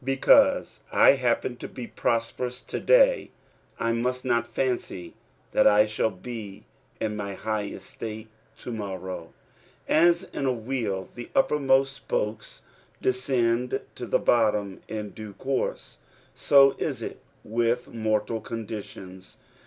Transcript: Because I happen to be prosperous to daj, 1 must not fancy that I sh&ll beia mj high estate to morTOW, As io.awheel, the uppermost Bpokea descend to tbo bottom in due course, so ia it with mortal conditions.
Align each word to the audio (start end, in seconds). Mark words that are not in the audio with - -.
Because 0.03 0.79
I 0.91 1.11
happen 1.11 1.57
to 1.57 1.67
be 1.67 1.85
prosperous 1.85 2.59
to 2.61 2.79
daj, 2.81 3.29
1 3.77 4.01
must 4.01 4.25
not 4.25 4.47
fancy 4.47 5.13
that 5.51 5.67
I 5.67 5.85
sh&ll 5.85 6.09
beia 6.09 6.63
mj 6.99 7.35
high 7.35 7.65
estate 7.67 8.27
to 8.57 8.71
morTOW, 8.71 9.27
As 9.87 10.27
io.awheel, 10.33 11.09
the 11.13 11.29
uppermost 11.35 12.07
Bpokea 12.07 12.61
descend 12.99 13.79
to 13.93 14.07
tbo 14.07 14.25
bottom 14.25 14.81
in 14.87 15.11
due 15.11 15.33
course, 15.33 15.97
so 16.33 16.75
ia 16.81 16.89
it 16.89 17.21
with 17.43 17.87
mortal 17.93 18.41
conditions. 18.41 19.37